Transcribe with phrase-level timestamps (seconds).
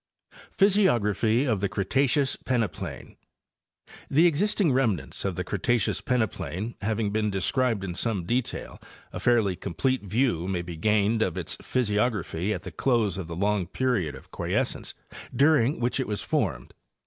[0.53, 3.17] PHYSIOGRAPHY OF THE CRETACEOUS PENEPLAIN.
[4.09, 8.81] The existing remnants of the Cretaceous peneplain having been described in some detail,
[9.13, 13.35] a fairly complete view may be gained of its physiography at the close of the
[13.35, 14.95] long period of quiescence
[15.35, 16.73] during which it was formed.